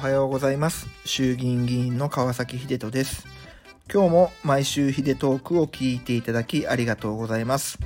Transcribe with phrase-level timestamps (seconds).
[0.00, 0.88] はようございます。
[1.04, 3.26] 衆議院議員の川崎秀人です。
[3.92, 7.78] 今日も毎週秀トークを聞いていただきありがとうございます。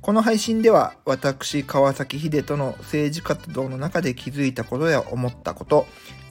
[0.00, 5.86] この配信では私川崎秀人の政治活動の中で気づいたことや思ったこと、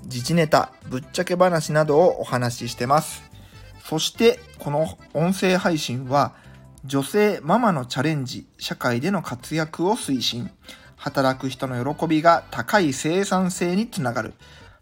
[0.06, 3.22] 自治ネタ、ぶっちゃけ話などをお話ししてます。
[3.84, 6.34] そしてこの音声配信は
[6.86, 10.50] 女性ママのチャレンジ、社会での活躍を推進、
[10.96, 14.34] 働く人の喜びが高い生産性につながる、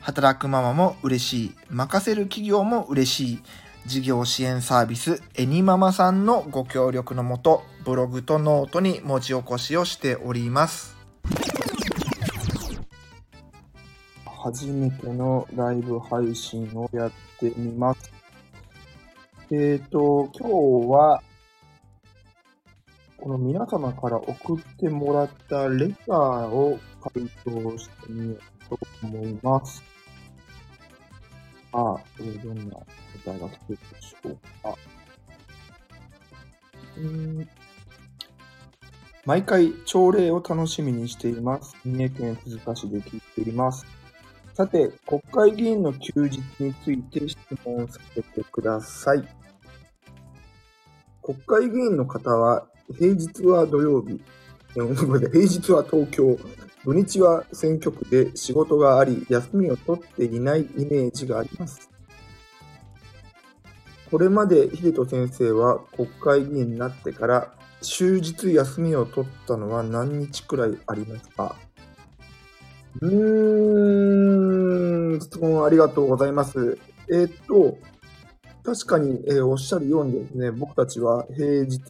[0.07, 3.39] 働くママも嬉しい、任せる企業も嬉しい、
[3.85, 10.95] 事業支援サービスエニママさんのご協力のもと、ブログとノートに文字起こしをしております。
[14.25, 18.13] 初めてのライブ配信をやってみます。
[19.51, 21.21] えっ、と、今日は、
[23.17, 26.79] この皆様から送ってもらったレターを
[27.13, 29.96] 回答してみようと思います。
[31.73, 32.69] ああ、えーどんなレ
[33.25, 34.37] ターが来てるでしょう？
[34.63, 34.75] か。
[36.97, 37.49] うん
[39.25, 41.75] 毎回朝礼を楽しみにしています。
[41.83, 43.85] 三重県鈴鹿市で聞いています。
[44.53, 49.27] さて、国会議員の休日について質問させてください。
[51.21, 54.21] 国会議員の方は、平日は土曜日、
[54.73, 56.39] ごめんなさい平日は東京、
[56.87, 61.89] 土日は選挙区で仕事があり、休みを取っていないイメージがあります。
[64.09, 71.57] これまで秀人先生は国会議員になってから、終日休みを取ったのは何日くらいありますか？
[73.01, 76.77] うーん、質問ありがとうございます。
[77.09, 77.77] えーっと、
[78.63, 81.81] 確かに、えーおっしゃるようにですね、僕たちは平日、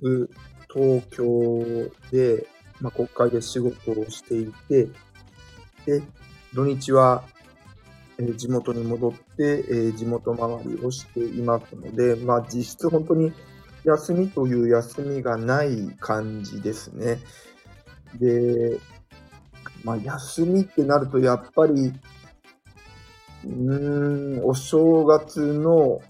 [0.73, 2.47] 東京で、
[2.81, 4.87] まあ、国会で仕事をしていて、
[5.85, 6.03] で、
[6.53, 7.23] 土日は、
[8.19, 13.31] えー地元に戻って、えー地元回りをしていますので、まあ、実質本当に
[13.83, 17.19] 休みという休みがない感じですね。
[18.19, 18.79] で、
[19.83, 21.93] まあ、休みってなると、やっぱり、
[23.45, 26.01] うーん、お正月の、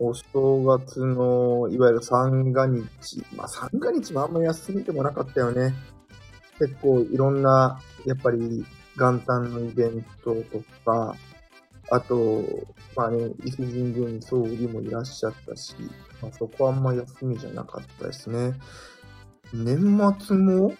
[0.00, 3.24] お正月の、いわゆる三が日。
[3.34, 5.74] まあ、三が日もあんま休みでもなかったよね。
[6.58, 8.64] 結構いろんな、やっぱり
[8.98, 11.14] 元旦のイベントとか、
[11.90, 12.42] あと、
[12.96, 15.74] まあね、伊勢神宮に総理もいらっしゃったし、
[16.20, 18.54] まあ、そこはあんま休みじゃなかったですね。
[19.54, 19.78] 年
[20.20, 20.74] 末も、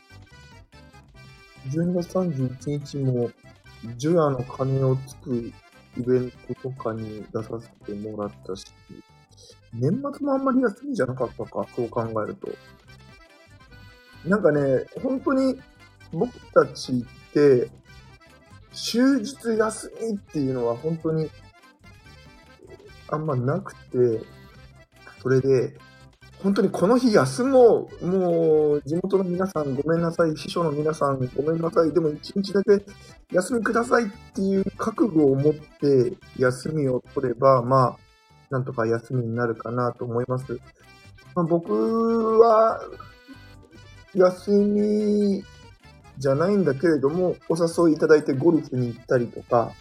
[1.70, 3.30] 12月31日も、
[3.96, 5.52] 除夜の鐘をつく
[5.96, 8.66] イベントとかに出させてもらったし、
[9.72, 12.48] 年末もあんまり休みじゃなかったか、そう考えると。
[14.24, 15.58] なんかね、本当に
[16.12, 17.70] 僕たちって、
[18.72, 21.28] 終日休みっていうのは本当に
[23.08, 24.24] あんまなくて、
[25.22, 25.76] それで、
[26.42, 32.84] 本当にこの日休もう、もう地元の皆さんごめんなさい、秘書の皆さんごめんなさい、でも一日だけ
[33.32, 37.96] 休みくださいっていう覚悟を持って休みを取れば、まあ、
[38.50, 40.60] なんとか休みになるかなと思います。
[41.34, 42.80] まあ、僕は、
[44.18, 45.44] 休み
[46.18, 49.72] じゃないんだけれども、お誘いいただいてゴルフに行ったりとか、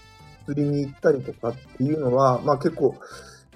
[0.46, 2.96] 釣りに行ったりとかっていうのは、まあ結構、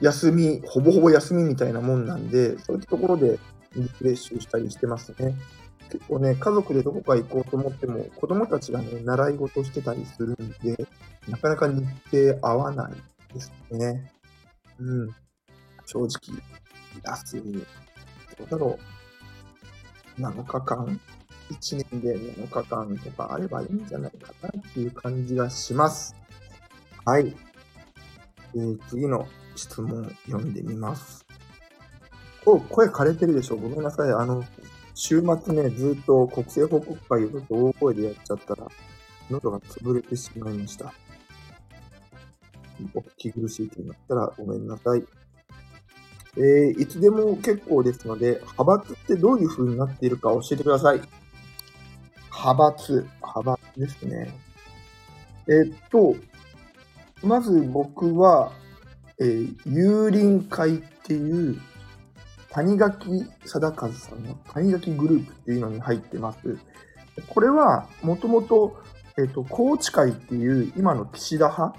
[0.02, 3.40] 休み、ほぼほぼ休みみたいなもんなんで、そういったところで
[3.76, 5.36] リフレッシュしたりしてますね。
[5.92, 10.88] 結構ね、家族でどこか行こうと思っても、子供たちがね、習い事してたりするんで、
[11.28, 14.12] なかなか日程合わないですね。
[14.80, 15.10] うん。
[15.86, 16.42] 正直、
[17.04, 19.01] 休み、どうだろう。
[20.22, 21.00] 7日間
[21.50, 26.16] ?1 年で7日間とかあればいいんじゃないかなっていう感じがします。
[27.06, 27.36] はい。
[28.56, 31.26] えー次の質問読んでみます。
[32.46, 34.12] お、声枯れてるでしょごめんなさい。
[34.12, 34.44] あの、
[34.94, 38.68] 週末ね、ずっと国政報告会をちょっと大声でやっちゃったら、
[39.30, 40.94] 喉が潰れてしまいました。
[42.94, 45.04] お聞き苦しいとなったらごめんなさい。
[46.38, 51.02] えーいつでも結構ですので、派閥ってどういう風になっているか教えてください。
[52.32, 54.34] 派閥、派閥ですね。
[55.48, 56.16] えーっと、
[57.24, 58.52] まず僕は、
[59.20, 61.60] えー、有林会っていう、
[62.50, 66.58] 谷垣貞和さんの谷垣グループっていうのに入ってます。
[67.28, 68.82] これは、もともと、
[69.18, 71.78] えっ、と、高知会っていう、今の岸田派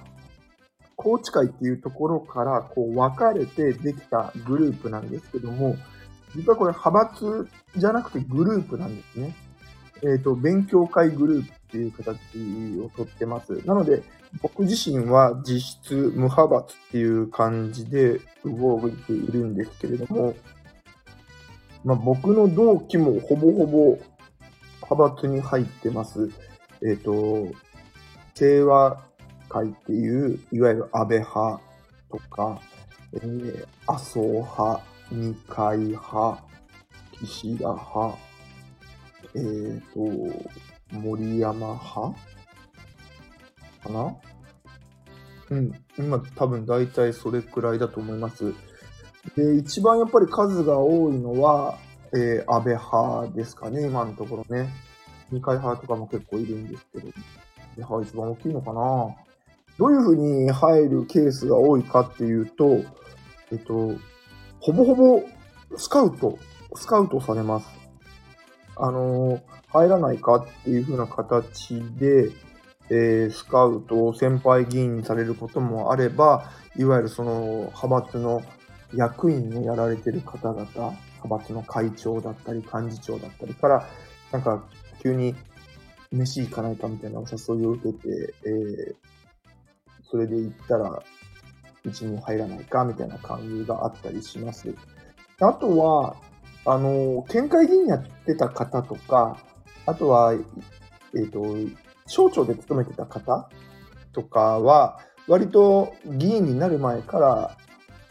[1.03, 5.77] 高知会っていうところから、こう、分かれてできたグループなんですけども、
[6.37, 9.35] 実はこれ派閥じゃなくてグループなんですね。
[10.05, 13.67] えっ、と、勉強会グループっていう形をとってます。
[13.67, 14.03] なので、
[14.43, 20.35] 僕自身は実質無派閥っていう感じで動いているんですけれども、
[21.85, 23.99] まあ、僕の同期もほぼほぼ
[24.83, 26.31] 派閥に入ってます。
[26.81, 27.49] えっ、と、
[28.35, 29.03] 清和
[29.53, 31.61] 会っていう、いわゆる安倍派
[32.11, 32.61] とか、
[33.13, 36.43] えー麻生派、二階派、
[37.21, 38.17] 岸田派、
[39.35, 39.39] え
[39.79, 40.01] っ、と、
[40.97, 42.19] 森山派
[43.83, 44.17] かな？
[45.51, 45.73] うん。
[45.99, 48.55] 今多分大体それくらいだと思います。
[49.37, 51.79] で、一番やっぱり数が多いのは、
[52.15, 54.71] えー安倍派ですかね、今のところね。
[55.31, 57.15] 二階派とかも結構いるんですけど、安
[57.77, 59.15] 倍派一番大きいのかな？
[59.83, 62.85] どういうふうに入るケースが多いかっていうと、
[63.51, 63.97] えっと、
[64.61, 65.23] ほぼほぼ
[65.77, 66.39] スカウト、
[66.77, 67.67] スカウトされます。
[68.77, 72.31] あの、入らないかっていう風な形で、
[72.91, 76.45] えースカウトを、先輩議員にされることもあれば、
[76.77, 78.41] いわゆるその派閥の
[78.95, 80.97] 役員をやられてる方々、派
[81.29, 83.89] 閥の会長だったり幹事長だったりから、
[84.31, 84.63] なんか
[85.03, 85.35] 急に
[86.13, 89.13] 飯行かないかみたいなお誘いを受けて、えー
[90.13, 91.03] それで行ったら、
[91.85, 94.75] うちに入らないかみたいな感じがあったりします。
[95.41, 96.17] あとは、
[96.67, 99.39] あの、県会議員やってた方とか、
[99.87, 101.43] あとは、えっ、と、
[102.07, 103.49] 省庁で勤めてた方
[104.13, 107.57] とかは、割と議員になる前から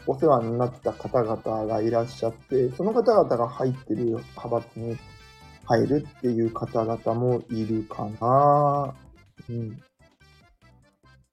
[0.06, 4.98] お世話になった方々がいらっしゃって、その方々が入ってる派閥に
[5.66, 8.94] 入るっていう方々もいるかな。
[9.48, 9.80] うん。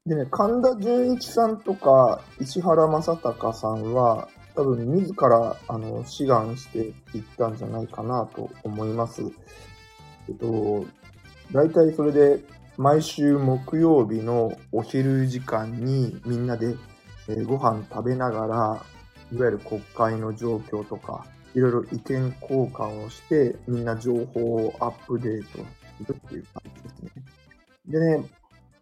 [0.09, 9.21] でね、神田純一さんとか石原正隆さんは、多分自らあの志願していったんじゃないかなと思います。
[10.27, 10.87] えっと、
[11.51, 12.43] 大体それで
[12.75, 16.75] 毎週木曜日のお昼時間にみんなで、
[17.27, 18.85] えーご飯食べながら、
[19.31, 25.59] いわゆる国会の状況とか、いろいろ意見交換をして、みんな情報をアップデート
[26.03, 27.11] するっていう感じですね。
[27.87, 28.38] でね、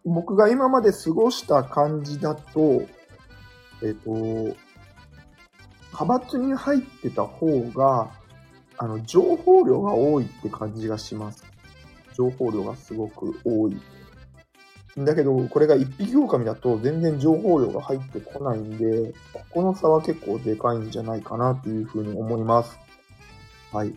[0.08, 2.82] 僕が今まで過ごした感じだと、
[3.82, 8.10] えっ、と、派閥に入ってた方が、
[8.76, 11.44] あの、情報量が多いって感じがします。
[12.14, 13.76] 情報量がすごく多い。
[14.96, 22.78] だけど、これが一匹狼だと全然情報量が入ってこないんで、ここの差は結構でかいんじゃないかなっていうふうに思います。
[23.72, 23.94] はい。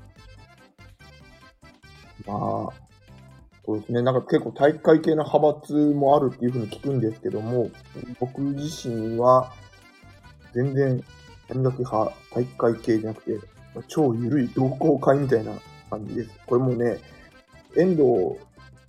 [2.27, 2.80] まあ、
[3.71, 4.01] そうですね。
[4.01, 7.71] なんか結構体育会系の派閥もあるっていうふうに聞くんですけども、
[8.19, 9.53] 僕自身は
[10.53, 11.01] 全然
[11.47, 13.47] 戦略派、体育会系じゃなくて、
[13.87, 15.53] 超緩い同好会みたいな
[15.89, 16.31] 感じです。
[16.45, 16.99] これもね、
[17.77, 18.37] 遠藤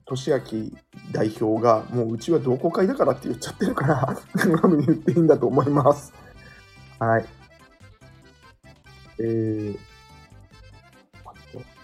[0.05, 0.71] 俊明
[1.13, 6.13] 代表が、もううちは同好会だからって言っちゃってるから、 多分言っていいんだと思います。
[6.99, 7.27] はい。
[9.21, 9.79] えー、
[11.25, 11.33] あ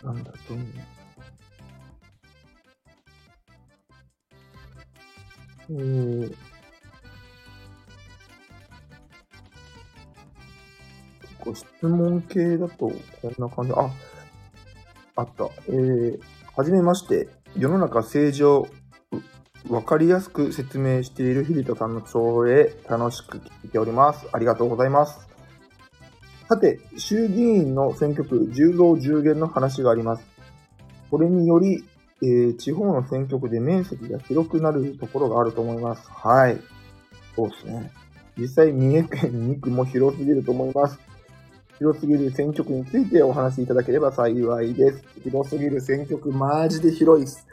[0.03, 0.98] と、なんだ、どんな。
[5.71, 6.31] え、
[11.45, 12.93] ご質問系だと、こ
[13.29, 13.73] んな感じ。
[13.73, 13.91] あ、
[15.17, 15.45] あった。
[15.69, 16.21] えー、
[16.57, 17.29] はじめまして。
[17.57, 18.69] 世の中政治を
[19.69, 24.27] うわかりやすく説明している日比田さんの朝礼、楽しく聞いております。
[24.33, 25.29] ありがとうございます。
[26.49, 30.25] さて、衆議院の選挙区10増10減の話があります。
[31.11, 31.85] これにより、
[32.23, 36.09] えー地方の選挙区で面積が広くなるところがあると思います。
[36.11, 36.59] はい。
[37.37, 37.93] そうですね。
[38.37, 40.99] 実際、三重県2区も広すぎると思います。
[41.79, 45.05] 広すぎる選挙区についてお話しいただければ幸いです。
[45.23, 47.47] 広すぎる選挙区、マジで広いです。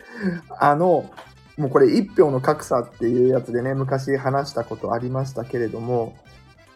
[0.60, 1.10] あの、
[1.58, 6.16] もうこれ一票の格差っていうやつでね、昔話したことありましたけれども、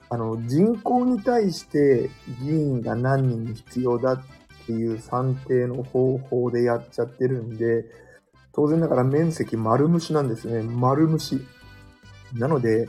[0.09, 2.09] あの、人口に対して
[2.41, 4.23] 議員が何人必要だっ
[4.69, 7.85] っていう算定の方法でやっちゃってるんで、
[8.53, 10.61] 当然ながら面積丸虫なんですね。
[10.61, 11.43] 丸虫。
[12.35, 12.87] なので、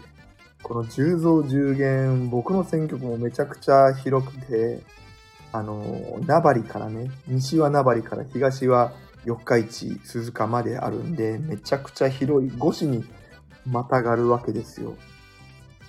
[0.62, 4.82] この10増10減、僕の選挙区もめちゃくちゃ広くて、
[5.52, 8.92] あの、名張からね、西は名張から東は
[9.24, 13.04] 四日市、鈴鹿まであるんで、めちゃくちゃ広い、5市に
[13.64, 14.96] またがるわけですよ。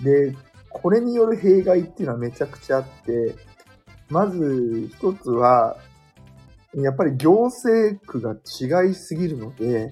[0.01, 0.37] で、
[0.69, 3.35] これによる弊害っていうのはめちゃくちゃあって、
[4.11, 5.77] まず一つは、
[6.75, 9.89] やっぱり行政区が違いすぎるので、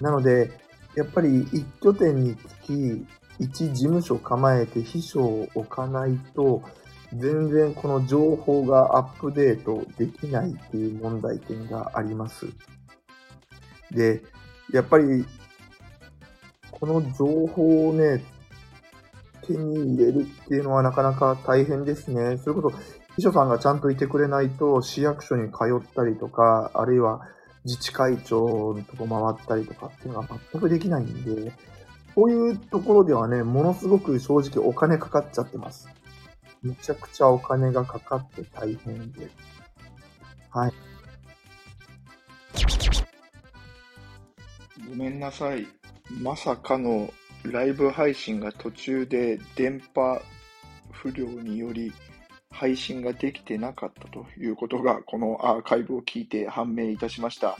[0.00, 0.50] なので、
[0.96, 3.06] やっぱり一拠点につき、
[3.38, 6.62] 一事務所構えて秘書を置かないと、
[7.14, 12.46] 全然この情報がアップデートできないっていう問題点があります。
[13.92, 14.22] で、
[14.72, 15.24] やっぱり、
[16.72, 18.24] この情報をね、
[19.46, 22.38] 手に入れるっていうのはなかなか大変ですね。
[22.38, 27.22] それこそ、秘書さんがちゃんといてくれないと、市役所に通ったりとか、あるいは
[27.64, 31.52] 自治会長のとこ回ったりとかっていうのは全くできないんで、
[32.14, 35.88] こういうところではね、ものすごく正直お金かかっちゃってます。
[36.62, 39.28] めちゃくちゃお金がかかって大変で。
[40.50, 40.72] はい。
[44.88, 45.66] ごめんなさい。
[46.20, 47.10] まさかの
[47.44, 50.20] ライブ配信が途中で電波
[50.92, 51.92] 不良により
[52.56, 57.58] 配信ができてなかったということが、このアーカイブを聞いて判明いたしました。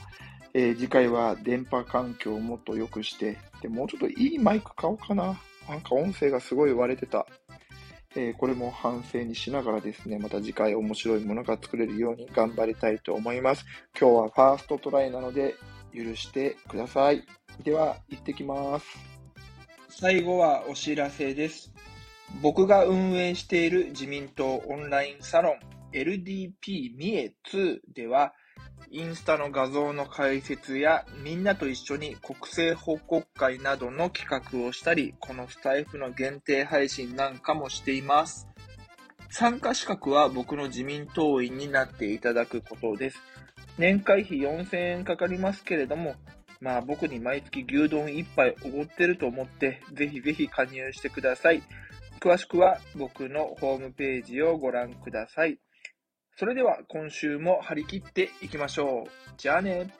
[0.55, 5.39] えー、次回は電波環境をもっと良くして、でもうちょっといいマイク買おうかな。
[5.69, 7.27] なんか音声がすごい割れてた。
[8.15, 13.65] えー、これも反省にしながらですね、また次回面白いものが作れるように頑張りたいと思います。
[13.99, 15.53] 今日はファーストトライなので
[15.93, 17.23] 許してください。
[17.63, 18.85] では、行ってきます。
[19.89, 21.71] 最後はお知らせです。
[22.41, 25.59] 僕が運営している自民党オンラインサロン
[25.93, 28.33] LDP 三重2では、
[28.91, 38.47] インスタの画像の解説やみんなと一緒に国政報告会などの企画をしたり、このスタイフの限定配信なんかもしています。
[39.29, 43.21] 参加資格は僕の自民党員になっていただくことです。
[43.77, 46.15] 年会費4000円かかりますけれども、
[46.61, 51.61] まあ僕に毎月牛丼1杯おごってると思って、ぜひぜひ加入してください。
[52.19, 55.59] 詳しくは僕のホームページをご覧ください。
[56.35, 59.09] それでは今週も張り切っていきましょう。
[59.37, 59.93] じゃあね。